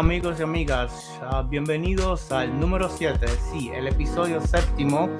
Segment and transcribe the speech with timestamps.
[0.00, 1.20] amigos y amigas,
[1.50, 5.10] bienvenidos al número 7, sí, el episodio séptimo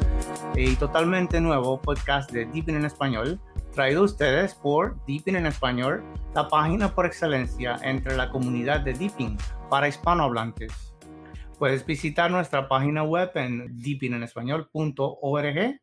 [0.54, 3.38] y totalmente nuevo podcast de Deepin en Español,
[3.74, 6.02] traído a ustedes por Deepin en Español,
[6.34, 9.36] la página por excelencia entre la comunidad de Deepin
[9.68, 10.72] para hispanohablantes.
[11.58, 15.80] Puedes visitar nuestra página web en deepinenespañol.org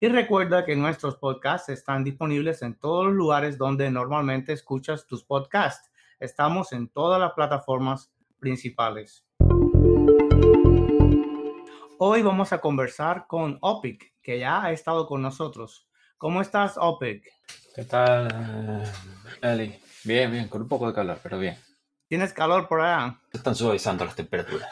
[0.00, 5.22] y recuerda que nuestros podcasts están disponibles en todos los lugares donde normalmente escuchas tus
[5.22, 8.10] podcasts Estamos en todas las plataformas
[8.44, 9.24] principales.
[11.98, 15.88] Hoy vamos a conversar con Opic, que ya ha estado con nosotros.
[16.18, 17.24] ¿Cómo estás, Opic?
[17.74, 18.84] ¿Qué tal, eh,
[19.40, 19.80] Eli?
[20.04, 21.56] Bien, bien, con un poco de calor, pero bien.
[22.06, 23.18] ¿Tienes calor por allá?
[23.32, 24.68] Están suavizando las temperaturas.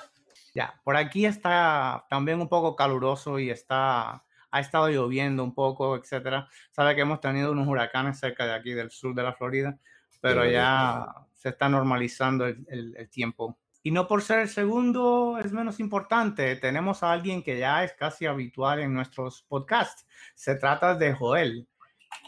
[0.55, 5.97] Ya, por aquí está también un poco caluroso y está ha estado lloviendo un poco,
[5.97, 6.47] etcétera.
[6.73, 9.79] Sabe que hemos tenido unos huracanes cerca de aquí del sur de la Florida,
[10.21, 11.07] pero ya
[11.43, 13.59] se está normalizando el, tiempo.
[13.83, 17.93] Y no por ser el segundo es menos importante, tenemos a alguien que ya es
[17.95, 20.07] casi habitual en nuestros podcasts.
[20.35, 21.67] Se trata de Joel.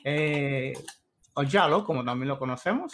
[0.03, 0.73] Eh,
[1.35, 2.93] Oyalo, como también lo conocemos.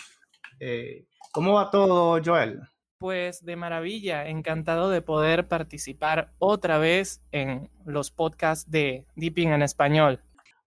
[0.59, 2.61] Eh, ¿Cómo va todo, Joel?
[2.99, 9.63] Pues de maravilla, encantado de poder participar otra vez en los podcasts de Deeping en
[9.63, 10.21] español.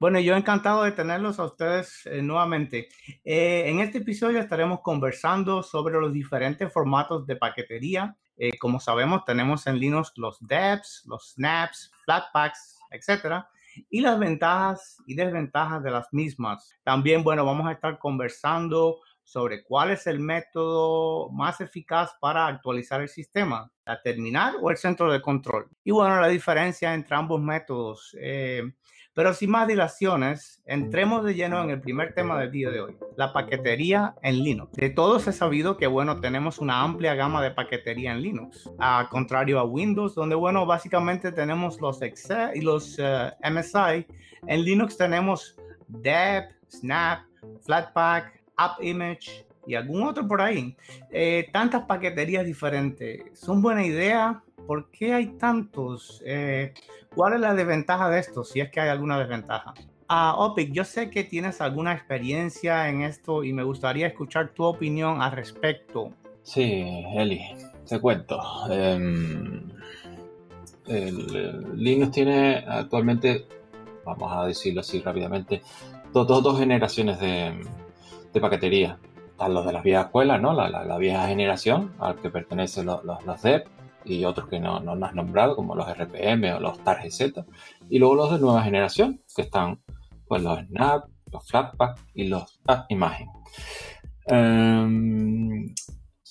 [0.01, 2.89] Bueno, yo encantado de tenerlos a ustedes eh, nuevamente.
[3.23, 8.17] Eh, en este episodio estaremos conversando sobre los diferentes formatos de paquetería.
[8.39, 13.51] Eh, como sabemos, tenemos en Linux los DEPs, los snaps, flatpaks, etcétera,
[13.91, 16.73] y las ventajas y desventajas de las mismas.
[16.83, 23.03] También, bueno, vamos a estar conversando sobre cuál es el método más eficaz para actualizar
[23.03, 25.69] el sistema, la terminal o el centro de control.
[25.85, 28.17] Y bueno, la diferencia entre ambos métodos.
[29.21, 32.97] Pero sin más dilaciones, entremos de lleno en el primer tema del día de hoy,
[33.19, 34.73] la paquetería en Linux.
[34.73, 39.09] De todos he sabido que, bueno, tenemos una amplia gama de paquetería en Linux, a
[39.11, 44.07] contrario a Windows, donde, bueno, básicamente tenemos los Excel y los eh, MSI.
[44.47, 45.55] En Linux tenemos
[45.87, 47.21] Deb, Snap,
[47.61, 50.75] Flatpak, AppImage y algún otro por ahí.
[51.11, 53.39] Eh, tantas paqueterías diferentes.
[53.39, 54.43] ¿Son buena idea?
[54.71, 56.23] ¿Por qué hay tantos?
[56.25, 56.75] Eh,
[57.13, 58.45] ¿Cuál es la desventaja de esto?
[58.45, 59.75] Si es que hay alguna desventaja.
[60.07, 64.63] Ah, Opic, yo sé que tienes alguna experiencia en esto y me gustaría escuchar tu
[64.63, 66.13] opinión al respecto.
[66.45, 66.85] Sí,
[67.17, 67.41] Eli,
[67.85, 68.41] te cuento.
[68.71, 69.69] Em,
[71.75, 73.47] Linux tiene actualmente,
[74.05, 75.63] vamos a decirlo así rápidamente,
[76.13, 77.61] dos, generaciones de,
[78.41, 79.01] paquetería.
[79.33, 80.53] Están los de las viejas escuelas, ¿no?
[80.53, 83.67] La, vieja generación al que pertenecen los, los, los DEP,
[84.05, 87.33] y otros que no, no, has nombrado, como los RPM o los TARGZ,
[87.89, 89.81] y luego los de nueva generación, que están
[90.27, 93.29] pues los Snap, los Flatpak y los Imagen.
[94.27, 95.75] Em,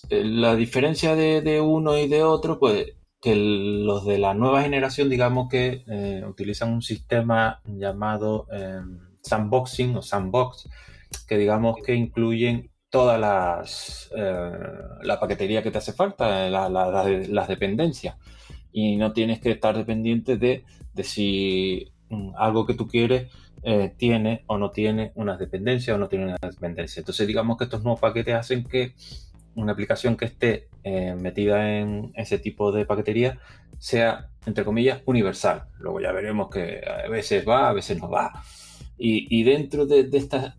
[0.10, 5.50] la diferencia de, uno y de otro, pues que los de la nueva generación, digamos
[5.50, 10.70] que eh, utilizan un sistema llamado em, sandboxing o sandbox,
[11.28, 14.52] que digamos que incluyen todas las eh,
[15.04, 18.16] la paquetería que te hace falta, las dependencias.
[18.72, 20.64] Y no tienes que estar dependiente de,
[21.04, 23.32] si mm, algo que tú quieres
[23.64, 27.00] eh, tiene o no tiene unas dependencias o no tiene una dependencia.
[27.00, 28.94] Entonces digamos que estos nuevos paquetes hacen que
[29.56, 33.40] una aplicación que esté eh, metida en ese tipo de paquetería
[33.78, 35.66] sea, entre comillas, universal.
[35.80, 38.44] Luego ya veremos que a veces va, a veces no va.
[39.02, 40.56] Y, dentro de, de estas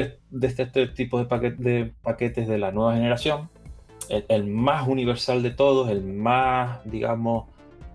[0.00, 3.48] de este, este tipo de, de, paquetes de la nueva generación.
[4.08, 7.46] El, más universal de todos, el más, digamos,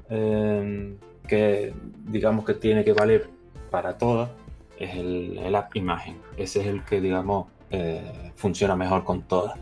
[0.09, 1.73] em, que
[2.07, 3.29] digamos que tiene que valer
[3.69, 4.31] para todas,
[4.79, 6.17] es el, app imagen.
[6.38, 9.59] Ese es el que, digamos, eh, funciona mejor con todas.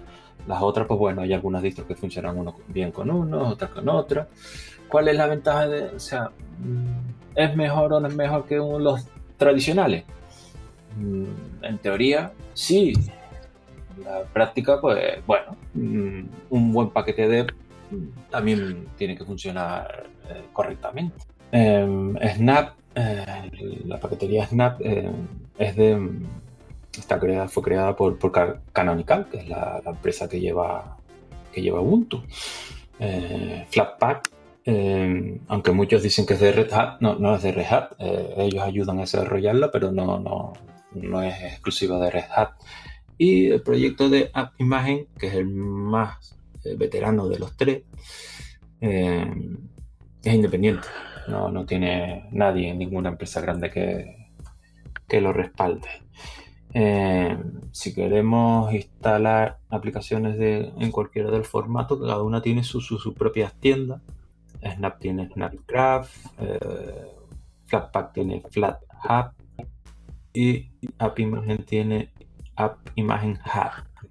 [0.47, 3.89] Las otras, pues bueno, hay algunas distros que funcionan uno bien con uno, otras con
[3.89, 4.27] otras.
[4.87, 8.55] ¿Cuál es la ventaja de, o sea, mm, es mejor o no es mejor que
[8.55, 9.05] los
[9.35, 10.05] tradicionales?
[10.97, 12.93] Mm, en teoría, sí.
[14.03, 20.43] La práctica, pues bueno, mm, un buen paquete de mm, también tiene que funcionar eh,
[20.53, 21.15] correctamente.
[21.51, 25.11] Em, Snap, eh, la paquetería Snap eh,
[25.57, 26.09] es de
[26.97, 28.17] está creada, fue creada por,
[28.73, 30.97] Canonical, que es la, empresa que lleva,
[31.51, 32.23] que lleva Ubuntu.
[33.69, 34.31] Flatpak,
[34.65, 37.91] em, aunque muchos dicen que es de Red Hat, no, no es de Red Hat,
[37.99, 40.53] ellos ayudan a desarrollarla, pero no, no,
[40.93, 42.51] no es exclusiva de Red Hat.
[43.17, 47.83] Y el proyecto de App Imagen, que es el más eh, veterano de los tres,
[48.81, 49.25] eh,
[50.23, 50.87] es independiente.
[51.27, 54.29] No, tiene nadie, ninguna empresa grande que,
[55.07, 55.89] que lo respalde.
[56.73, 57.37] Eh,
[57.71, 63.53] si queremos instalar aplicaciones de, en cualquiera del formato, cada una tiene sus su, propias
[63.59, 64.01] tiendas.
[64.75, 66.11] Snap tiene Snapcraft,
[67.67, 69.36] Flatpak tiene FlatHub
[70.37, 70.69] y
[70.99, 72.13] AppImagen tiene
[72.55, 74.09] AppImagen Hub.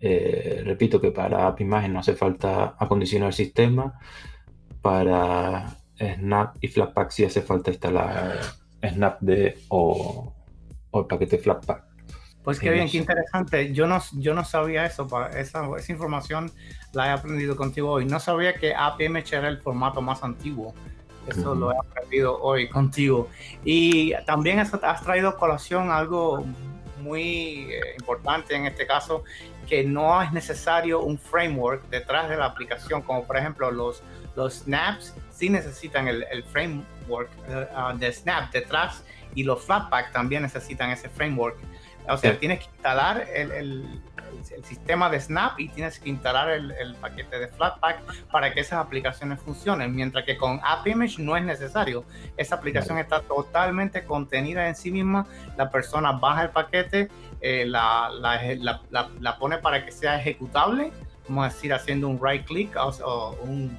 [0.00, 3.98] Eh, repito que para AppImagen no hace falta acondicionar el sistema.
[4.80, 8.38] Para Snap y Flatpak sí hace falta instalar
[8.82, 9.30] Snapd
[9.68, 10.32] o,
[10.90, 11.84] o el paquete Flatpak.
[12.42, 13.74] Pues qué bien, qué interesante.
[13.74, 16.52] Yo no, yo no sabía eso, esa, esa información
[16.92, 18.06] la he aprendido contigo hoy.
[18.06, 20.72] No sabía que AppImage era el formato más antiguo.
[21.26, 23.28] Eso lo he aprendido hoy contigo.
[23.64, 24.70] Y también has,
[25.02, 26.44] traído a colación algo
[27.00, 29.24] muy eh, importante en este caso,
[29.68, 34.02] que no es necesario un framework detrás de la aplicación, como por ejemplo los,
[34.36, 37.30] los snaps sí necesitan el, el framework
[37.74, 41.56] ah, de snap detrás y los flatpak también necesitan ese framework.
[42.08, 44.02] O sea, tienes que instalar el, el,
[44.64, 48.00] sistema de Snap y tienes que instalar el, paquete de Flatpak
[48.30, 52.04] para que esas aplicaciones funcionen, mientras que con AppImage no es necesario.
[52.36, 55.26] Esa aplicación está totalmente contenida en sí misma.
[55.56, 57.08] La persona baja el paquete,
[57.40, 58.80] eh, la, la,
[59.20, 60.92] la, pone para que sea ejecutable
[61.28, 63.76] vamos a decir, haciendo un right click o, un,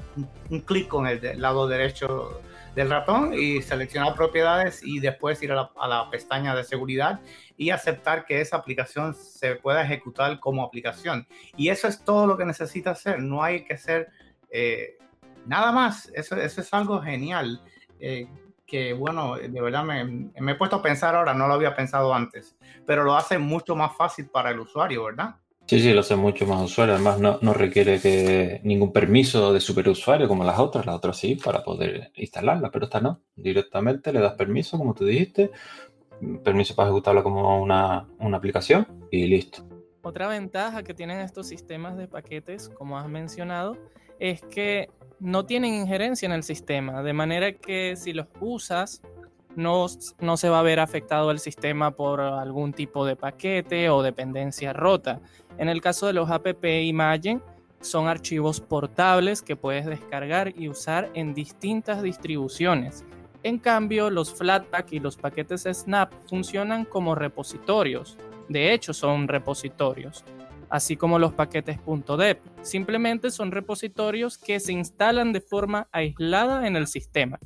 [0.50, 2.42] un, clic con el lado derecho
[2.78, 7.22] del ratón y seleccionar propiedades y después ir a la, pestaña de seguridad
[7.58, 11.28] y aceptar que esa aplicación se pueda ejecutar como aplicación.
[11.56, 14.10] Y eso es todo lo que necesita hacer, no hay que hacer
[14.52, 14.96] eh,
[15.48, 17.64] nada más, eso, eso, es algo genial.
[18.00, 18.28] Eh,
[18.68, 20.04] que bueno, de verdad me,
[20.40, 23.76] me he puesto a pensar ahora, no lo había pensado antes, pero lo hace mucho
[23.76, 25.38] más fácil para el usuario, ¿verdad?
[25.68, 26.96] Sí, sí, lo hace mucho más usuario.
[26.96, 30.86] Además, no, requiere que ningún permiso de superusuario como las otras.
[30.86, 33.22] Las otras sí, para poder instalarla, pero esta no.
[33.36, 35.52] Directamente le das permiso, como tú dijiste,
[36.42, 39.68] permiso para ejecutarla como una aplicación y listo.
[40.04, 43.78] Otra ventaja que tienen estos sistemas de paquetes, como has mencionado,
[44.20, 44.90] es que
[45.20, 49.02] no tienen injerencia en el sistema, de manera que si los usas
[49.56, 49.88] no,
[50.20, 54.74] no, se va a ver afectado el sistema por algún tipo de paquete o dependencia
[54.74, 55.20] rota.
[55.58, 57.42] En el caso de los app Imagen,
[57.82, 63.06] son archivos portables que puedes descargar y usar en distintas distribuciones.
[63.44, 68.18] En cambio, los Flatpak y los paquetes Snap funcionan como repositorios.
[68.50, 70.24] De hecho, son repositorios.
[70.70, 71.80] Así como los paquetes
[72.18, 72.42] .deb.
[72.62, 77.40] Simplemente son repositorios que se instalan de forma aislada en el sistema.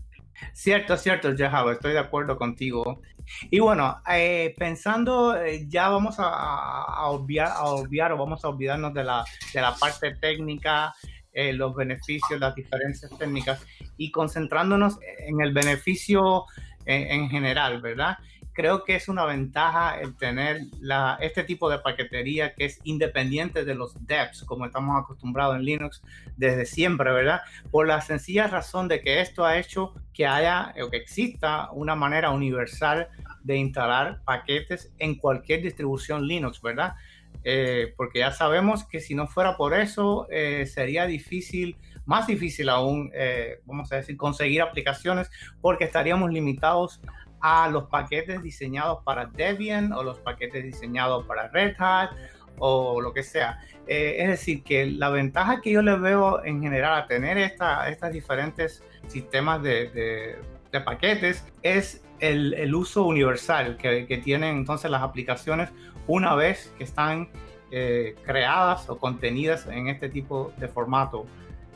[0.53, 3.01] Cierto, cierto, Jahab, estoy de acuerdo contigo.
[3.49, 9.03] Y bueno, eh, pensando, eh, ya vamos a, obviar, obviar o vamos a olvidarnos de
[9.03, 9.23] la,
[9.53, 10.93] de la parte técnica,
[11.33, 13.65] eh, los beneficios, las diferencias técnicas
[13.97, 16.45] y concentrándonos en el beneficio
[16.83, 18.17] en general, ¿verdad?
[18.53, 23.65] Creo que es una ventaja el tener la, este tipo de paquetería que es independiente
[23.65, 26.01] de los DEPs, como estamos acostumbrados en Linux
[26.37, 27.41] desde siempre, ¿verdad?
[27.71, 31.95] Por la sencilla razón de que esto ha hecho que haya o que exista una
[31.95, 33.07] manera universal
[33.43, 36.95] de instalar paquetes en cualquier distribución Linux, ¿verdad?
[37.43, 42.69] Eh, porque ya sabemos que si no fuera por eso, eh, sería difícil, más difícil
[42.69, 47.01] aún, eh, vamos a decir, conseguir aplicaciones porque estaríamos limitados
[47.41, 52.11] a los paquetes diseñados para Debian o los paquetes diseñados para Red Hat
[52.59, 53.59] o lo que sea.
[53.87, 57.89] Eh, es decir, que la ventaja que yo le veo en general a tener esta,
[57.89, 60.37] estas diferentes sistemas de,
[60.71, 65.69] de, paquetes es el, el uso universal que, que, tienen entonces las aplicaciones
[66.07, 67.29] una vez que están
[67.71, 71.25] eh, creadas o contenidas en este tipo de formato.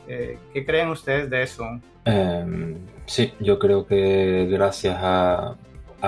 [0.08, 1.64] Eh, ¿Qué creen ustedes de eso?
[2.04, 5.56] Em, sí, yo creo que gracias a,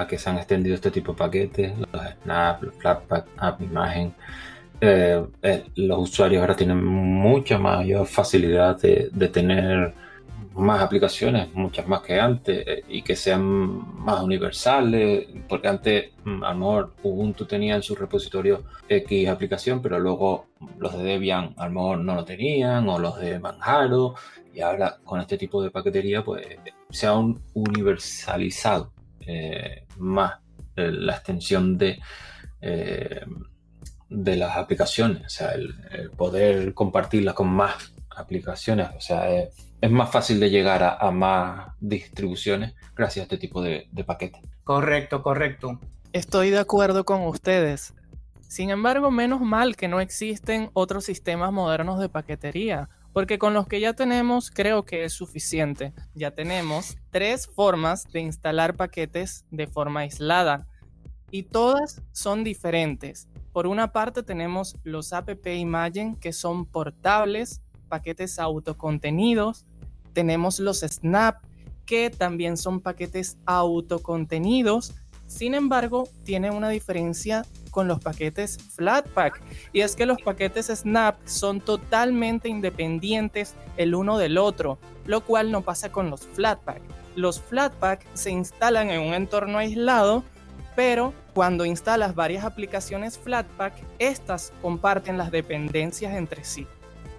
[0.09, 4.15] que se han extendido este tipo de paquetes, los Snap, los Flatpak, App Imagen,
[4.81, 9.93] eh, eh, los usuarios ahora tienen mucha mayor facilidad de, de tener
[10.59, 13.43] más aplicaciones, muchas más que antes, eh, y que sean
[14.05, 19.81] más universales, porque antes mm, a lo mejor Ubuntu tenía en su repositorio X aplicación,
[19.81, 20.47] pero luego
[20.79, 24.15] los de Debian a lo mejor no lo tenían, o los de Manjaro,
[24.53, 26.45] y ahora con este tipo de paquetería pues
[26.91, 30.41] se ha universalizado eh, más
[30.75, 32.01] eh, la extensión de,
[34.09, 39.68] de las aplicaciones, o sea, el, el poder compartirlas con más aplicaciones, o sea, es
[39.91, 44.43] más fácil de llegar a, más distribuciones gracias a este tipo de, de paquetes.
[44.65, 45.81] Correcto, correcto.
[46.13, 47.95] Estoy de acuerdo con ustedes.
[48.49, 53.67] Sin embargo, menos mal que no existen otros sistemas modernos de paquetería, porque con los
[53.69, 55.93] que ya tenemos creo que es suficiente.
[56.15, 60.67] Ya tenemos tres formas de instalar paquetes de forma aislada.
[61.31, 63.29] y todas son diferentes.
[63.53, 69.67] Por una parte tenemos los app Imagen que son portables, paquetes autocontenidos.
[70.13, 71.43] Tenemos los Snap
[71.87, 74.95] que también son paquetes autocontenidos.
[75.27, 79.41] Sin embargo, tiene una diferencia con los paquetes Flatpak
[79.73, 85.51] y es que los paquetes Snap son totalmente independientes el uno del otro, lo cual
[85.51, 86.81] no pasa con los Flatpak.
[87.17, 90.25] Los Flatpak se instalan en un entorno aislado
[90.79, 96.69] pero cuando instalas varias aplicaciones Flatpak, estas comparten las dependencias entre sí.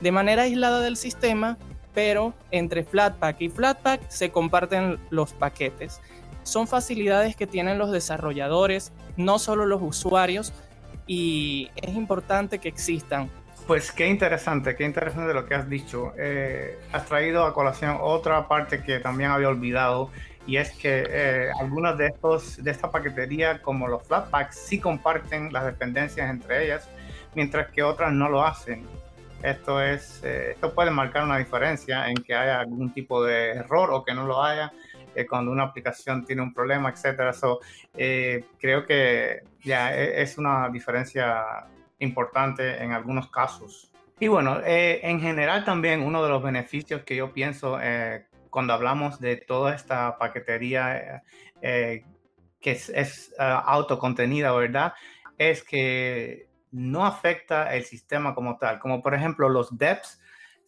[0.02, 1.58] De manera aislada del sistema,
[1.94, 6.02] pero entre Flatpak y Flatpak se comparten los paquetes.
[6.44, 10.54] Son facilidades que tienen los desarrolladores, no solo los usuarios,
[11.08, 13.30] y es importante que existan.
[13.68, 16.14] Pues qué interesante, qué interesante lo que has dicho.
[16.18, 20.10] Eh, has traído a colación otra parte que también había olvidado
[20.48, 25.54] y es que eh, algunas de estos de esta paquetería como los Flatpaks sí comparten
[25.54, 26.90] las dependencias entre ellas
[27.36, 28.88] mientras que otras no lo hacen
[29.44, 33.90] esto es eh, esto puede marcar una diferencia en que haya algún tipo de error
[33.92, 34.72] o que no lo haya
[35.16, 37.60] eh, cuando una aplicación tiene un problema etcétera so,
[37.94, 41.68] creo que ya e, es una diferencia
[42.00, 43.92] importante en algunos casos
[44.22, 47.80] y bueno, en general también uno de los beneficios que yo pienso
[48.50, 51.22] cuando hablamos de toda esta paquetería eh,
[51.62, 52.04] eh,
[52.60, 54.94] que es, ah, autocontenida, ¿verdad?
[55.38, 58.80] Es que no afecta el sistema como tal.
[58.80, 60.20] Como por ejemplo los DEPs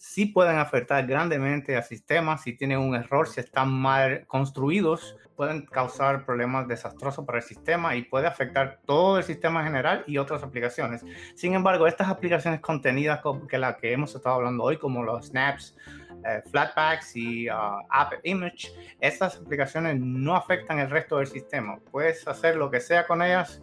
[0.02, 5.66] sí pueden afectar grandemente al sistema si tienen un error, si están mal construidos, pueden
[5.68, 10.18] causar problemas desastrosos para el sistema y puede afectar todo el sistema en general y
[10.18, 11.06] otras aplicaciones.
[11.36, 15.78] Sin embargo, estas aplicaciones contenidas que la que hemos estado hablando hoy, como los snaps,
[16.26, 17.54] eh, Flatpaks y uh,
[17.90, 21.78] App Image, estas aplicaciones no afectan el resto del sistema.
[21.92, 23.62] Puedes hacer lo que sea con ellas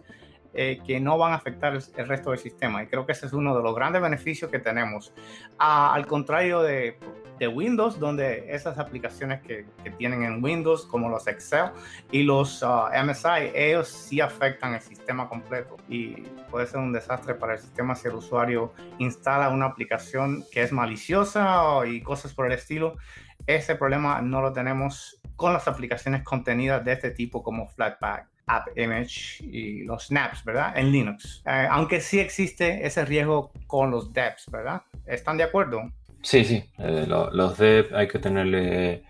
[0.53, 2.81] eh, que no van a afectar el, resto del sistema.
[2.81, 5.13] Y creo que ese es uno de los grandes beneficios que tenemos.
[5.59, 6.97] Al contrario de,
[7.37, 11.65] de, Windows, donde esas aplicaciones que, que, tienen en Windows, como los Excel
[12.11, 15.77] y los ah, MSI, ellos sí afectan el sistema completo.
[15.87, 20.63] Y puede ser un desastre para el sistema si el usuario instala una aplicación que
[20.63, 22.97] es maliciosa y cosas por el estilo.
[23.45, 28.27] Ese problema no lo tenemos con las aplicaciones contenidas de este tipo como Flatpak.
[28.49, 30.73] App Image y los snaps, ¿verdad?
[30.75, 31.43] En Linux.
[31.45, 34.81] Eh, aunque sí existe ese riesgo con los devs, ¿verdad?
[35.05, 35.81] ¿Están de acuerdo?
[36.21, 36.63] Sí, sí.
[36.79, 39.03] Eh, los devs hay que tenerle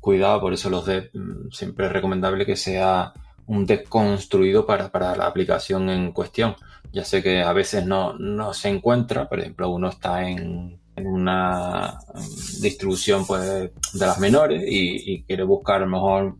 [0.00, 3.12] cuidado, por eso los devs mm, siempre es recomendable que sea
[3.46, 6.56] un dev construido para, para, la aplicación en cuestión.
[6.92, 10.78] Ya sé que a veces no, no se encuentra, por ejemplo, uno está en en
[11.04, 12.22] una um,
[12.60, 16.36] distribución pues, de las menores y, quiere buscar a lo mejor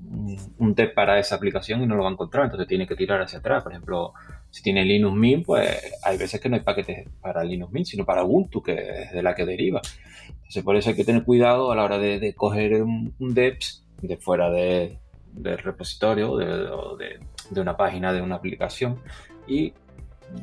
[0.59, 3.21] un, test para esa aplicación y no lo va a encontrar, entonces tiene que tirar
[3.21, 3.63] hacia atrás.
[3.63, 4.13] Por ejemplo,
[4.51, 8.05] si tiene Linux Mint, pues hay veces que no hay paquetes para Linux Mint, sino
[8.05, 9.81] para Ubuntu, que es de la que deriva.
[10.29, 13.85] Entonces, por eso hay que tener cuidado a la hora de, coger un, un DEPS
[14.03, 14.99] de fuera de,
[15.33, 17.19] del repositorio de,
[17.51, 19.01] de una página, de una aplicación
[19.47, 19.73] y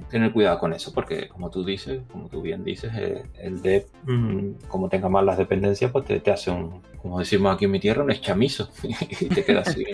[0.10, 3.86] tener cuidado con eso, porque como tú dices, como tú bien dices, eh, el dev,
[4.04, 7.80] mm, como tenga más las dependencias, pues te, hace un, como decimos aquí en mi
[7.80, 9.86] tierra, un eschamizo y te queda así.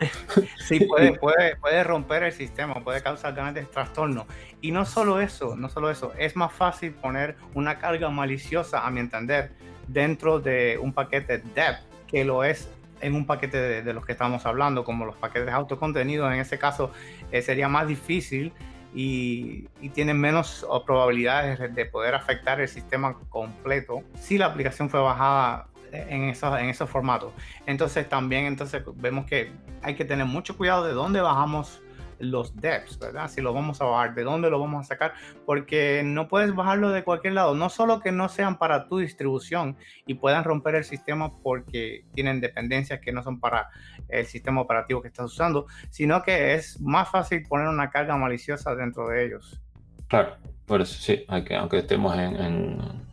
[0.66, 4.26] sí, puede, puede, puede romper el sistema, puede causar grandes trastornos.
[4.60, 8.90] Y no solo eso, no solo eso, es más fácil poner una carga maliciosa, a
[8.90, 9.52] mi entender,
[9.88, 11.76] dentro de un paquete dev
[12.06, 12.68] que lo es
[13.00, 16.90] en un paquete de, los que estamos hablando, como los paquetes autocontenidos, en ese caso
[17.32, 18.52] eh, sería más difícil
[18.94, 25.68] y, tienen menos probabilidades de poder afectar el sistema completo si la aplicación fue bajada
[25.92, 27.32] en esos, en esos formatos.
[27.66, 31.82] Entonces también entonces vemos que hay que tener mucho cuidado de dónde bajamos
[32.18, 33.28] los devs, ¿verdad?
[33.28, 35.14] Si lo vamos a bajar, de dónde lo vamos a sacar,
[35.46, 39.76] porque no puedes bajarlo de cualquier lado, no solo que no sean para tu distribución
[40.06, 43.68] y puedan romper el sistema porque tienen dependencias que no son para
[44.08, 48.74] el sistema operativo que estás usando, sino que es más fácil poner una carga maliciosa
[48.74, 49.60] dentro de ellos.
[50.08, 53.04] Claro, por eso sí, aunque estemos en,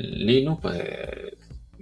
[0.00, 0.82] Linux, pues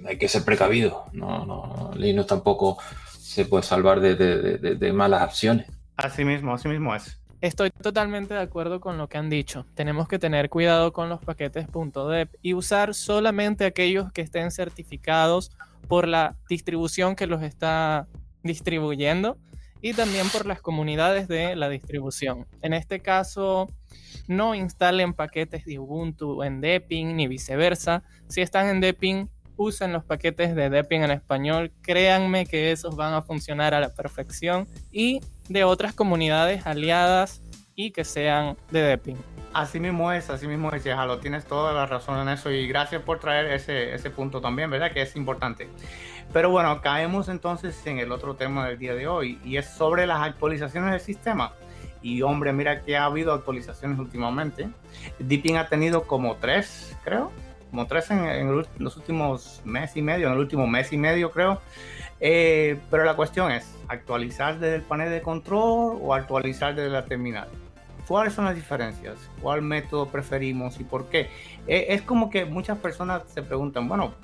[0.06, 2.76] hay que ser precavido, no, no, Linux tampoco
[3.18, 5.66] se puede salvar de, de malas acciones.
[5.96, 7.20] Así mismo, así mismo es.
[7.40, 9.66] Estoy totalmente de acuerdo con lo que han dicho.
[9.74, 15.52] Tenemos que tener cuidado con los paquetes .deb y usar solamente aquellos que estén certificados
[15.86, 18.08] por la distribución que los está
[18.42, 19.36] distribuyendo
[19.82, 22.46] y también por las comunidades de la distribución.
[22.62, 23.68] En este caso,
[24.26, 28.02] no instalen paquetes de Ubuntu en Deepin ni viceversa.
[28.28, 33.14] Si están en Deepin, usen los paquetes de Debian en español, créanme que esos van
[33.14, 37.42] a funcionar a la perfección y de otras comunidades aliadas
[37.74, 39.18] y que sean de Debian.
[39.52, 43.02] Así mismo es, así mismo es, Jalo, tienes toda la razón en eso y gracias
[43.02, 44.92] por traer ese, ese punto también, ¿verdad?
[44.92, 45.68] Que es importante.
[46.32, 50.06] Pero bueno, caemos entonces en el otro tema del día de hoy y es sobre
[50.06, 51.52] las actualizaciones del sistema.
[52.02, 54.68] Y hombre, mira que ha habido actualizaciones últimamente.
[55.18, 57.32] Deepin ha tenido como tres, creo,
[57.70, 61.60] como tres en, los últimos mes y medio, en el último mes y medio, creo.
[62.20, 67.04] Eh, pero la cuestión es, ¿actualizar desde el panel de control o actualizar desde la
[67.04, 67.48] terminal?
[68.08, 69.16] ¿Cuáles son las diferencias?
[69.42, 71.28] ¿Cuál método preferimos y por qué?
[71.66, 74.14] Eh, es como que muchas personas se preguntan, bueno,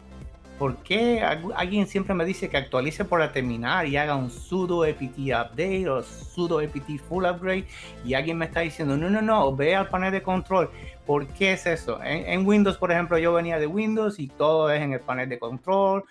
[0.59, 1.21] ¿por qué
[1.57, 5.89] alguien siempre me dice que actualice por la terminal y haga un sudo apt update
[5.89, 7.67] o sudo apt full upgrade?
[8.05, 10.71] Y alguien me está diciendo, no, no, no, ve al panel de control.
[11.05, 11.99] ¿Por qué es eso?
[12.05, 15.41] En, Windows, por ejemplo, yo venía de Windows y todo es en el panel de
[15.41, 16.05] control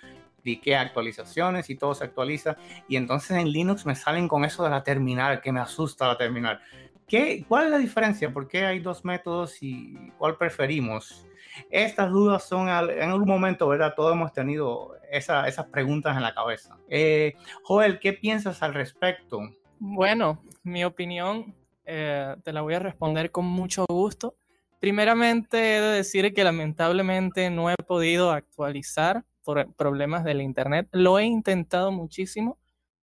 [0.43, 2.57] qué actualizaciones y todo se actualiza.
[2.87, 6.17] Y entonces en Linux me salen con eso de la terminal, que me asusta la
[6.17, 6.59] terminal.
[7.07, 8.31] ¿Qué, ¿Cuál es la diferencia?
[8.31, 11.27] ¿Por qué hay dos métodos y cuál preferimos?
[11.69, 13.93] Estas dudas son en algún momento, ¿verdad?
[13.95, 16.77] Todos hemos tenido esas preguntas en la cabeza.
[16.89, 17.33] Eh,
[17.63, 19.41] Joel, ¿qué piensas al respecto?
[19.79, 21.53] Bueno, mi opinión
[21.85, 24.35] eh, te la voy a responder con mucho gusto.
[24.79, 30.87] Primeramente, he de decir que lamentablemente no he podido actualizar por problemas del Internet.
[30.91, 32.57] Lo he intentado muchísimo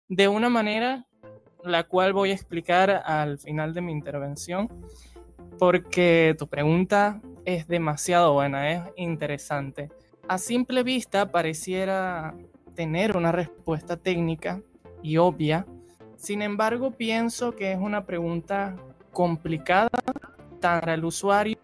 [0.09, 1.07] de una manera
[1.65, 4.69] la cual voy a explicar al final de mi intervención,
[5.59, 9.91] porque tu pregunta es demasiado buena, es interesante.
[10.29, 12.35] A simple vista pareciera
[12.75, 14.61] tener una respuesta técnica
[15.03, 15.67] y obvia,
[16.17, 18.77] sin embargo pienso que es una pregunta
[19.13, 19.91] complicada
[20.61, 21.59] para el usuario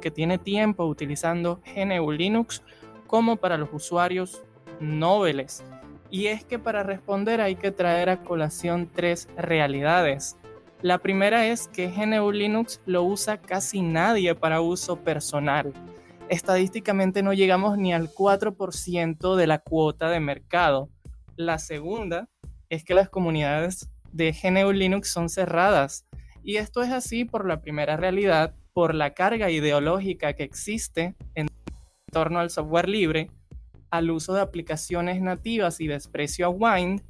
[0.00, 2.62] que tiene tiempo utilizando GNU Linux
[3.06, 4.42] como para los usuarios
[4.80, 5.64] noveles.
[6.10, 10.36] Y es que para responder hay que traer a colación tres realidades.
[10.82, 15.72] La primera es que GNU Linux lo usa casi nadie para uso personal.
[16.28, 20.90] Estadísticamente no llegamos ni al 4% de la cuota de mercado.
[21.36, 22.28] La segunda
[22.68, 26.06] es que las comunidades de GNU Linux son cerradas.
[26.42, 31.48] Y esto es así por la primera realidad, por la carga ideológica que existe en
[32.10, 33.30] torno al software libre,
[33.90, 37.02] al uso de aplicaciones nativas y desprecio a Wind,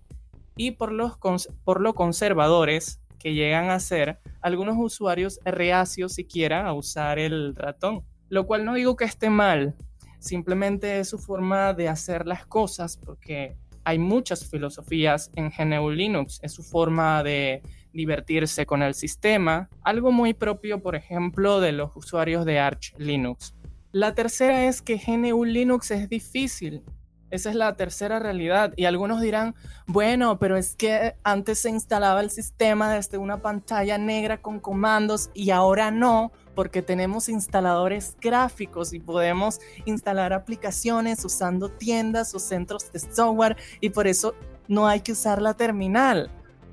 [0.56, 1.18] y por, los
[1.64, 8.04] por lo conservadores que llegan a ser algunos usuarios reacios siquiera a usar el ratón.
[8.28, 9.74] Lo cual no digo que esté mal,
[10.18, 16.40] simplemente es su forma de hacer las cosas porque hay muchas filosofías en GNU Linux,
[16.42, 21.96] es su forma de divertirse con el sistema, algo muy propio, por ejemplo, de los
[21.96, 23.54] usuarios de Arch Linux.
[23.96, 26.84] La tercera es que GNU Linux es difícil.
[27.30, 28.74] Esa es la tercera realidad.
[28.76, 29.54] Y algunos dirán,
[29.86, 35.30] bueno, pero es que antes se instalaba el sistema desde una pantalla negra con comandos
[35.32, 42.92] y ahora no, porque tenemos instaladores gráficos y podemos instalar aplicaciones usando tiendas o centros
[42.92, 44.34] de software y por eso
[44.68, 46.30] no hay que usar la terminal.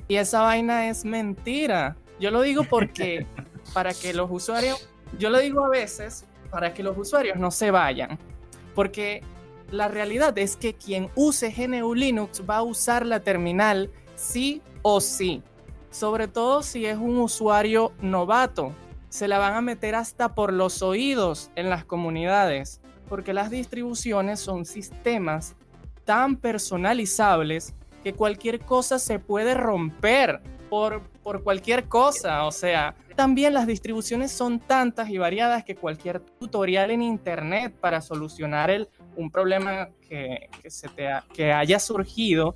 [0.09, 1.95] Y esa vaina es mentira.
[2.19, 3.25] Yo lo digo porque
[3.73, 7.71] para que los usuarios, yo lo digo a veces para que los usuarios no se
[7.71, 8.19] vayan.
[8.75, 9.23] Porque
[9.71, 15.01] la realidad es que quien use GNU Linux va a usar la terminal sí o
[15.01, 15.41] sí.
[15.89, 18.71] Sobre todo si es un usuario novato.
[19.09, 22.81] Se la van a meter hasta por los oídos en las comunidades.
[23.09, 25.55] Porque las distribuciones son sistemas
[26.05, 30.39] tan personalizables que cualquier cosa se puede romper
[30.69, 32.45] por, por cualquier cosa.
[32.45, 38.01] O sea, también las distribuciones son tantas y variadas que cualquier tutorial en internet para
[38.01, 42.55] solucionar el, un problema que, se te que haya surgido,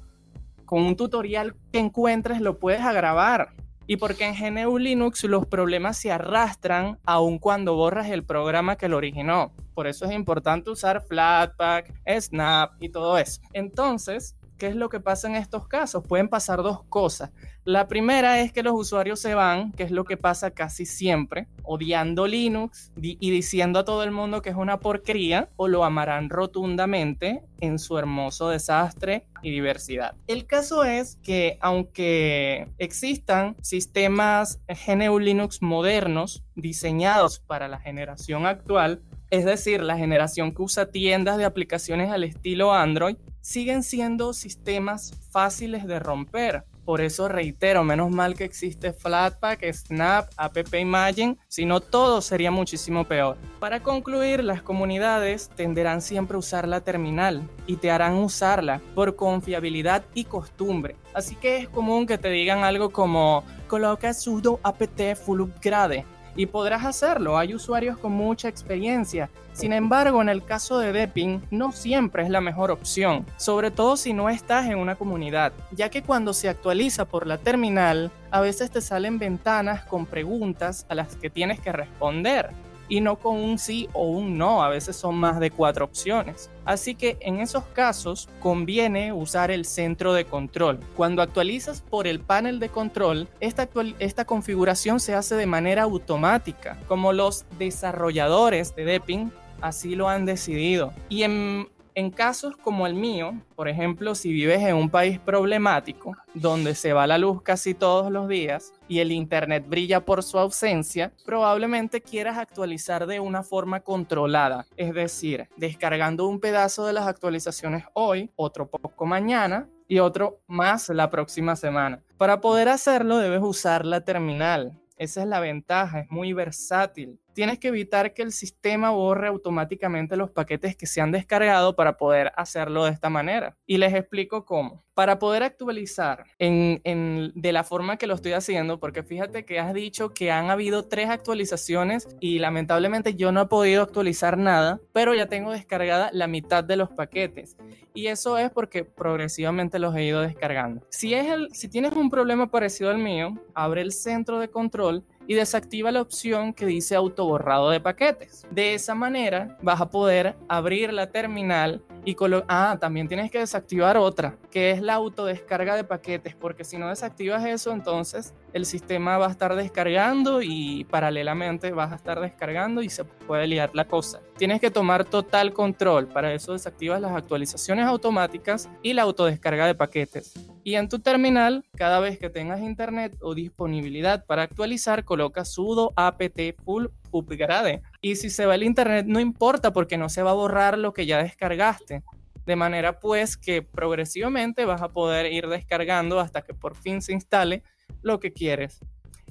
[0.65, 3.53] con un tutorial que encuentres lo puedes agravar.
[3.89, 8.89] Y porque en GNU Linux los problemas se arrastran aun cuando borras el programa que
[8.89, 9.53] lo originó.
[9.73, 13.39] Por eso es importante usar Flatpak, Snap y todo eso.
[13.53, 16.03] Entonces, ¿qué es lo que pasa en estos casos?
[16.07, 17.31] Pueden pasar dos cosas.
[17.63, 21.47] La primera es que los usuarios se van, que es lo que pasa casi siempre,
[21.63, 26.29] odiando Linux y diciendo a todo el mundo que es una porquería, o lo amarán
[26.29, 30.15] rotundamente en su hermoso desastre y diversidad.
[30.27, 39.01] El caso es que aunque existan sistemas GNU Linux modernos diseñados para la generación actual,
[39.29, 43.17] es decir, la generación que usa tiendas de aplicaciones al estilo Android,
[43.47, 46.65] siguen siendo sistemas fáciles de romper.
[46.83, 52.51] Por eso reitero, menos mal que existe Flatpak, Snap, App Imagine, si no todo sería
[52.51, 53.37] muchísimo peor.
[53.61, 59.15] Para concluir, las comunidades tenderán siempre a usar la terminal y te harán usarla por
[59.15, 60.97] confiabilidad y costumbre.
[61.13, 66.05] Así que es común que te digan algo como coloca sudo apt full upgrade
[66.37, 67.37] y podrás hacerlo.
[67.37, 69.29] Hay usuarios con mucha experiencia.
[69.51, 73.97] Sin embargo, en el caso de Depping, no siempre es la mejor opción, sobre todo
[73.97, 78.39] si no estás en una comunidad, ya que cuando se actualiza por la terminal, a
[78.39, 82.51] veces te salen ventanas con preguntas a las que tienes que responder
[82.89, 86.49] y no con un sí o un no, a veces son más de cuatro opciones.
[86.65, 90.79] Así que en esos casos conviene usar el centro de control.
[90.95, 93.69] Cuando actualizas por el panel de control, esta,
[93.99, 100.25] esta configuración se hace de manera automática, como los desarrolladores de Deppin así lo han
[100.25, 100.93] decidido.
[101.09, 106.15] Y en en casos como el mío, por ejemplo, si vives en un país problemático,
[106.35, 110.37] donde se va la luz casi todos los días y el Internet brilla por su
[110.37, 117.07] ausencia, probablemente quieras actualizar de una forma controlada, es decir, descargando un pedazo de las
[117.07, 122.03] actualizaciones hoy, otro poco mañana y otro más la próxima semana.
[122.19, 124.79] Para poder hacerlo debes usar la terminal.
[124.97, 130.17] Esa es la ventaja, es muy versátil tienes que evitar que el sistema borre automáticamente
[130.17, 133.55] los paquetes que se han descargado para poder hacerlo de esta manera.
[133.67, 134.86] Y les explico cómo.
[134.97, 140.11] Para poder actualizar de la forma que lo estoy haciendo, porque fíjate que has dicho
[140.11, 145.27] que han habido tres actualizaciones y lamentablemente yo no he podido actualizar nada, pero ya
[145.27, 147.57] tengo descargada la mitad de los paquetes.
[147.93, 150.81] Y eso es porque progresivamente los he ido descargando.
[150.89, 155.03] Si, es el, si tienes un problema parecido al mío, abre el centro de control
[155.27, 158.47] y desactiva la opción que dice autoborrado de paquetes.
[158.49, 162.15] De esa manera vas a poder abrir la terminal y
[162.47, 166.87] Ah, también tienes que desactivar otra, que es la autodescarga de paquetes, porque si no
[166.87, 172.81] desactivas eso, entonces el sistema va a estar descargando y paralelamente vas a estar descargando
[172.81, 174.21] y se puede liar la cosa.
[174.37, 179.75] Tienes que tomar total control, para eso desactivas las actualizaciones automáticas y la autodescarga de
[179.75, 180.33] paquetes.
[180.63, 185.91] Y en tu terminal, cada vez que tengas internet o disponibilidad para actualizar, coloca sudo
[185.97, 187.81] apt full upgrade.
[188.01, 190.93] Y si se va el internet, no importa porque no se va a borrar lo
[190.93, 192.03] que ya descargaste.
[192.47, 197.11] De manera pues que progresivamente vas a poder ir descargando hasta que por fin se
[197.11, 197.61] instale
[198.01, 198.79] lo que quieres.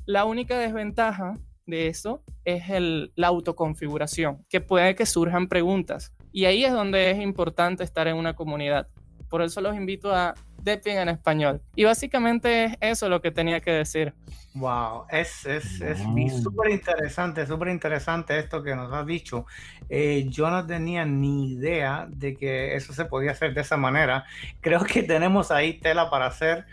[0.05, 1.33] La única desventaja
[1.65, 6.13] de eso es el, la autoconfiguración, que puede que surjan preguntas.
[6.31, 8.87] Y ahí es donde es importante estar en una comunidad.
[9.29, 11.61] Por eso los invito a Depping en español.
[11.75, 14.15] Y básicamente es eso lo que tenía que decir.
[14.55, 15.99] Wow, es, es, es
[16.43, 19.47] súper interesante, súper interesante esto que nos has dicho.
[19.89, 24.25] Eh, yo no tenía ni idea de que eso se podía hacer de esa manera.
[24.61, 26.67] Creo que tenemos ahí tela para hacer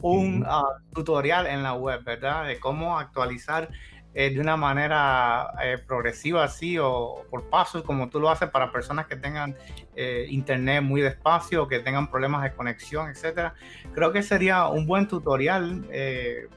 [0.00, 2.46] un ah, tutorial en la web, ¿verdad?
[2.46, 3.70] De cómo actualizar
[4.18, 8.72] eh, de una manera eh, progresiva así o por pasos como tú lo haces para
[8.72, 9.54] personas que tengan
[9.94, 13.52] eh, internet muy despacio o que tengan problemas de conexión, etcétera.
[13.94, 15.84] Creo que sería un buen tutorial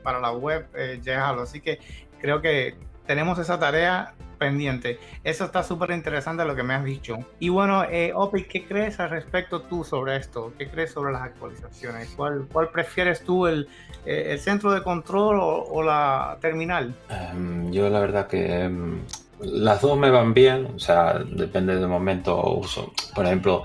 [0.03, 1.01] para la web, eh,
[1.41, 1.79] Así que
[2.21, 4.97] creo que tenemos esa tarea pendiente.
[5.23, 7.17] Eso está súper interesante lo que me has dicho.
[7.39, 10.53] Y bueno, eh, Opi, ¿qué crees al respecto tú sobre esto?
[10.57, 12.13] ¿Qué crees sobre las actualizaciones?
[12.15, 13.67] ¿Cuál, cuál prefieres tú, el,
[14.05, 16.95] eh, el centro de control o, la terminal?
[17.09, 19.01] Em, yo la verdad que em,
[19.41, 22.93] las dos me van bien, o sea, depende del momento uso.
[23.13, 23.63] Por ejemplo,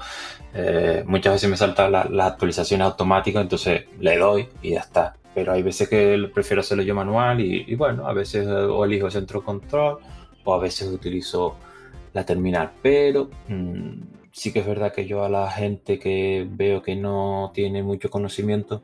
[0.52, 5.14] eh, muchas veces me salta la, la actualización automática, entonces le doy y ya está
[5.34, 9.10] pero hay veces que prefiero hacerlo yo manual y, y, bueno, a veces o elijo
[9.10, 9.98] centro control
[10.44, 11.56] o a veces utilizo
[12.12, 13.92] la terminal, pero mm,
[14.32, 18.10] sí que es verdad que yo a la gente que veo que no tiene mucho
[18.10, 18.82] conocimiento,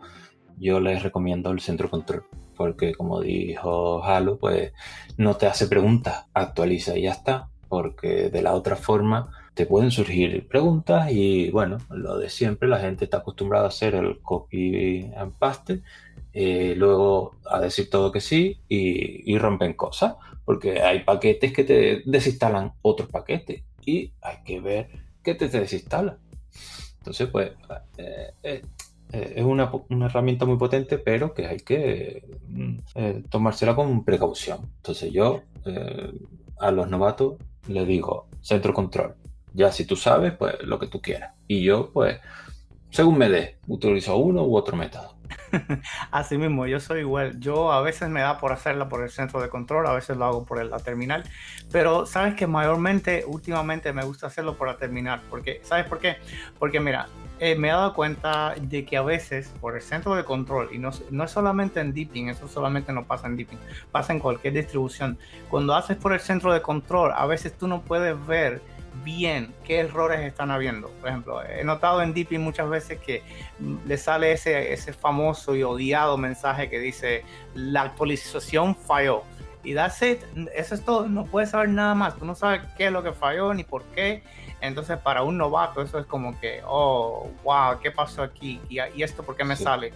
[0.59, 2.25] yo les recomiendo el centro control,
[2.57, 4.73] porque como dijo Halo, pues
[5.17, 9.91] no te hace preguntas, actualiza y ya está, porque de la otra forma te pueden
[9.91, 15.11] surgir preguntas y bueno, lo de siempre, la gente está acostumbrada a hacer el copy
[15.17, 15.83] and paste,
[16.33, 20.15] eh, luego a decir todo que sí y, rompen cosas
[20.45, 24.89] porque hay paquetes que te desinstalan otros paquetes y hay que ver
[25.23, 26.19] qué te desinstala.
[26.99, 27.53] Entonces, pues,
[27.97, 28.63] eh, eh,
[29.13, 29.71] es una,
[30.05, 34.61] herramienta muy potente, pero que hay que mm, tomársela con precaución.
[34.77, 35.43] Entonces, yo
[36.59, 37.37] a los novatos
[37.69, 39.15] les digo, centro control.
[39.55, 41.35] Ya si tú sabes, pues lo que tú quieras.
[41.49, 42.19] Y yo, pues,
[42.91, 45.20] según me dé, utilizo uno u otro método.
[46.11, 47.39] Así mismo, yo soy igual.
[47.41, 50.25] Yo a veces me da por hacerla por el centro de control, a veces lo
[50.25, 51.25] hago por la terminal,
[51.71, 56.17] pero sabes que mayormente últimamente me gusta hacerlo por la terminal, porque ¿sabes por qué?
[56.59, 60.25] Porque mira, eh, me he dado cuenta de que a veces por el centro de
[60.25, 63.59] control, y no, no es solamente en Deepin, eso solamente no pasa en Deepin,
[63.91, 65.19] pasa en cualquier distribución.
[65.49, 68.61] Cuando haces por el centro de control, a veces tú no puedes ver
[69.05, 70.89] bien qué errores están habiendo.
[71.01, 73.23] Por ejemplo, he notado en Deepin muchas veces que
[73.87, 77.25] le sale ese, ese famoso y odiado mensaje que dice
[77.55, 79.23] la actualización falló.
[79.63, 80.23] Y that's it,
[80.55, 83.13] eso es todo, no puedes saber nada más, tú no sabes qué es lo que
[83.13, 84.23] falló ni por qué.
[84.63, 88.61] Entonces, para un novato, eso es como que, oh, wow, ¿qué pasó aquí?
[88.69, 89.93] ¿Y, esto por qué me sale?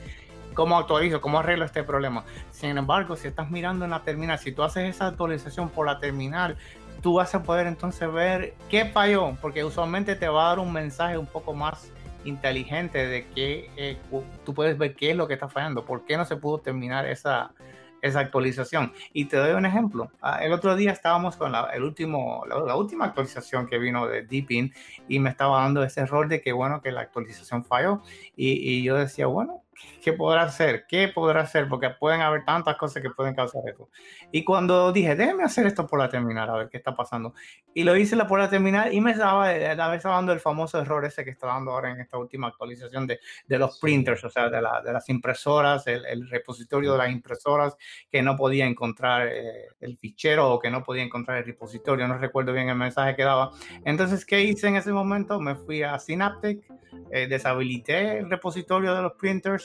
[0.55, 1.21] ¿Cómo actualizo?
[1.21, 2.25] ¿Cómo arreglo este problema?
[2.51, 5.99] Sin embargo, si estás mirando en la terminal, si tú haces esa actualización por la
[5.99, 6.57] terminal,
[7.05, 10.73] tú vas a poder entonces ver qué falló, porque usualmente te va a dar un
[10.73, 11.93] mensaje un poco más
[12.25, 13.99] inteligente de que eh,
[14.43, 17.05] tú puedes ver qué es lo que está fallando, por qué no se pudo terminar
[17.05, 17.53] esa,
[18.01, 18.95] esa actualización.
[19.13, 20.11] Y te doy un ejemplo.
[20.23, 24.23] Ah, el otro día estábamos con la, el último, la, última actualización que vino de
[24.23, 24.73] Deepin
[25.07, 28.01] y me estaba dando ese error de que, bueno, que la actualización falló.
[28.35, 29.64] Y, y yo decía, bueno,
[30.03, 30.87] ¿qué podrá hacer?
[30.89, 31.69] ¿Qué podrá hacer?
[31.69, 33.89] Porque pueden haber tantas cosas que pueden causar eso.
[34.33, 37.35] Y cuando dije, déjeme hacer esto por la terminal, a ver qué está pasando.
[37.75, 41.25] Y lo hice por la terminal y me estaba, estaba dando el famoso error ese
[41.25, 44.63] que está dando ahora en esta última actualización de, de los printers, o sea, de,
[44.63, 47.77] la, de las impresoras, el, el, repositorio de las impresoras,
[48.11, 52.07] que no podía encontrar eh, el fichero o que no podía encontrar el repositorio.
[52.07, 53.51] No recuerdo bien el mensaje que daba.
[53.85, 55.41] Entonces, ¿qué hice en ese momento?
[55.41, 56.65] Me fui a Synaptic,
[57.11, 59.64] eh, deshabilité el repositorio de los printers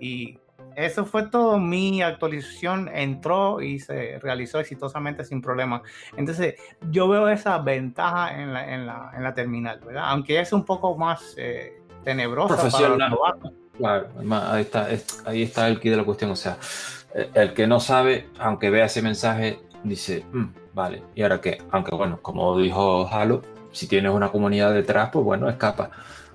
[0.00, 0.38] y
[0.76, 1.58] eso fue todo.
[1.58, 5.82] Mi actualización entró y se realizó exitosamente sin problema.
[6.16, 6.54] Entonces,
[6.90, 10.04] yo veo esa ventaja en la, en la, en la terminal, ¿verdad?
[10.06, 13.16] Aunque es un poco más eh, tenebrosa Profesional.
[13.76, 14.08] Claro,
[14.50, 14.88] ahí está,
[15.24, 16.30] ahí está el key de la cuestión.
[16.30, 16.58] O sea,
[17.14, 21.58] eh, el que no sabe, aunque vea ese mensaje, dice, mm, vale, ¿y ahora qué?
[21.70, 25.90] Aunque bueno, como dijo Halo, si tienes una comunidad detrás, pues bueno, escapa.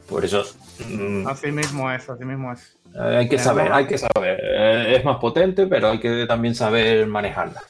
[0.07, 0.43] Por eso.
[0.89, 2.77] Mm, así mismo es, así mismo es.
[2.95, 4.39] Eh, hay que saber, hay que saber.
[4.41, 7.61] Eh, es más potente, pero hay que también saber manejarla.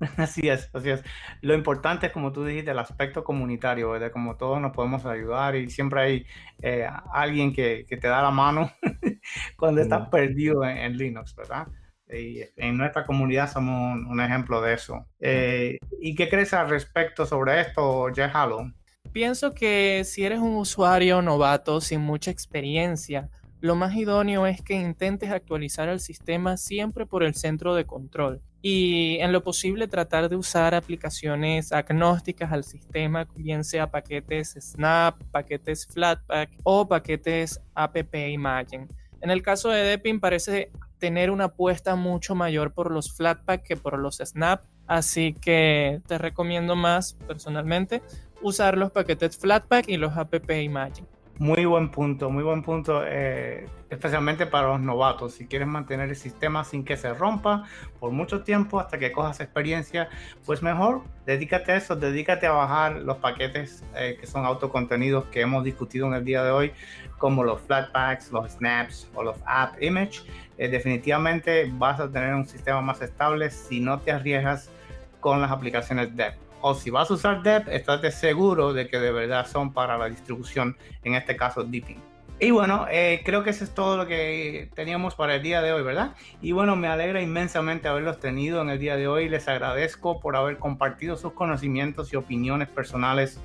[0.18, 1.02] Así es, así es.
[1.40, 4.10] Lo importante es, como tú dijiste, el aspecto comunitario, ¿verdad?
[4.10, 6.26] Como todos nos podemos ayudar y siempre hay
[6.60, 8.70] eh, alguien que, que, te da la mano
[9.56, 11.68] cuando estás perdido en, Linux, ¿verdad?
[12.12, 15.06] Y en nuestra comunidad somos un, ejemplo de eso.
[15.20, 18.72] ¿Y qué crees al respecto sobre esto, Jeff Halo?
[19.14, 24.74] Pienso que si eres un usuario novato sin mucha experiencia, lo más idóneo es que
[24.74, 30.28] intentes actualizar el sistema siempre por el centro de control y en lo posible tratar
[30.28, 37.96] de usar aplicaciones agnósticas al sistema, bien sea paquetes Snap, paquetes Flatpak o paquetes app
[38.12, 38.88] Imagine.
[39.20, 43.76] En el caso de Deepin parece tener una apuesta mucho mayor por los Flatpak que
[43.76, 48.02] por los Snap, así que te recomiendo más personalmente
[48.44, 51.08] usar los paquetes Flatpak y los app Imagine.
[51.38, 55.32] Muy buen punto, muy buen punto, eh, especialmente para los novatos.
[55.32, 57.64] Si quieres mantener el sistema sin que se rompa
[57.98, 60.08] por mucho tiempo hasta que cojas experiencia,
[60.46, 65.40] pues mejor dedícate a eso, dedícate a bajar los paquetes eh, que son autocontenidos que
[65.40, 66.72] hemos discutido en el día de hoy,
[67.18, 70.20] como los Flatpaks, los Snaps o los App Image.
[70.56, 74.70] Eh, definitivamente vas a tener un sistema más estable si no te arriesgas
[75.18, 79.12] con las aplicaciones Dev o si vas a usar Dep, estate seguro de que de
[79.12, 81.98] verdad son para la distribución, en este caso Deepin.
[82.40, 85.74] Y bueno, eh, creo que eso es todo lo que teníamos para el día de
[85.74, 86.14] hoy, ¿verdad?
[86.40, 89.28] Y bueno, me alegra inmensamente haberlos tenido en el día de hoy.
[89.28, 93.38] Les agradezco por haber compartido sus conocimientos y opiniones personales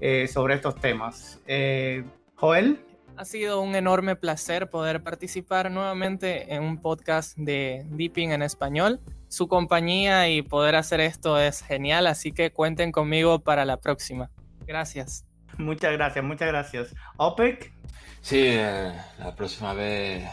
[0.00, 1.40] eh, sobre estos temas.
[1.46, 2.02] Eh,
[2.34, 2.80] Joel.
[3.16, 9.00] Ha sido un enorme placer poder participar nuevamente en un podcast de Deepin en español
[9.28, 14.30] su compañía y poder hacer esto es genial, así que cuenten conmigo para la próxima.
[14.66, 15.26] Gracias.
[15.58, 16.94] Muchas gracias, muchas gracias.
[17.16, 17.72] OPEC.
[18.20, 20.24] Sí, eh, la próxima vez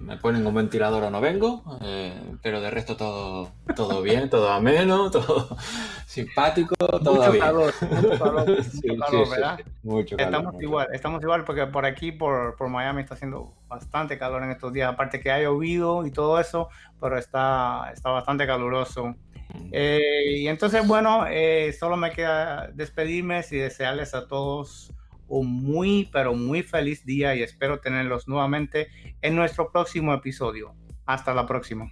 [0.00, 4.50] me ponen un ventilador o no vengo, eh, pero de resto todo, todo bien, todo
[4.50, 5.56] ameno, todo
[6.06, 7.44] simpático, todo mucho bien.
[7.44, 9.60] Calor, mucho calor, mucho calor, ¿verdad?
[9.82, 14.18] mucho calor, estamos igual, estamos igual porque por aquí, por, por, Miami, está haciendo bastante
[14.18, 16.68] calor en estos días, aparte que ha llovido y todo eso,
[17.00, 19.14] pero está, está bastante caluroso.
[19.72, 24.92] Eh, y entonces, bueno, eh, solo me queda despedirme y desearles a todos
[25.28, 28.88] un muy, pero muy feliz día y espero tenerlos nuevamente
[29.22, 30.74] en nuestro próximo episodio.
[31.04, 31.90] Hasta la próxima.